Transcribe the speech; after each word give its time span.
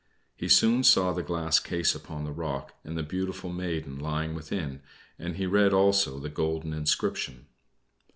He 0.35 0.49
soon 0.49 0.83
saw 0.83 1.13
the 1.13 1.21
glass 1.21 1.59
case 1.59 1.93
upon 1.93 2.23
the 2.23 2.31
rock, 2.31 2.73
and 2.83 2.97
the 2.97 3.03
beautiful 3.03 3.51
maiden 3.53 3.99
lying 3.99 4.33
within, 4.33 4.81
and 5.19 5.35
he 5.35 5.45
read 5.45 5.73
also 5.73 6.17
the 6.17 6.27
golden 6.27 6.73
inscription. 6.73 7.45